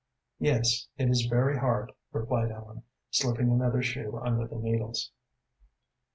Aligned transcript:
"Yes, 0.39 0.87
it 0.97 1.11
is 1.11 1.27
very 1.29 1.59
hard," 1.59 1.91
replied 2.11 2.49
Ellen, 2.49 2.81
slipping 3.11 3.51
another 3.51 3.83
shoe 3.83 4.17
under 4.17 4.47
the 4.47 4.55
needles. 4.55 5.11